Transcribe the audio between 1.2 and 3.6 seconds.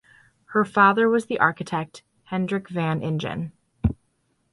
the architect Hendrik van Ingen.